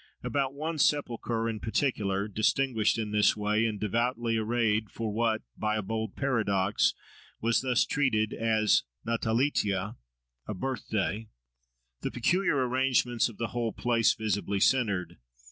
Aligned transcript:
About 0.23 0.55
one 0.55 0.79
sepulchre 0.79 1.47
in 1.47 1.59
particular, 1.59 2.27
distinguished 2.27 2.97
in 2.97 3.11
this 3.11 3.37
way, 3.37 3.67
and 3.67 3.79
devoutly 3.79 4.35
arrayed 4.35 4.89
for 4.89 5.13
what, 5.13 5.43
by 5.55 5.75
a 5.75 5.83
bold 5.83 6.15
paradox, 6.15 6.95
was 7.39 7.61
thus 7.61 7.85
treated 7.85 8.33
as, 8.33 8.81
natalitia—a 9.05 10.53
birthday, 10.55 11.29
the 12.01 12.09
peculiar 12.09 12.67
arrangements 12.67 13.29
of 13.29 13.37
the 13.37 13.49
whole 13.49 13.73
place 13.73 14.15
visibly 14.15 14.59
centered. 14.59 15.17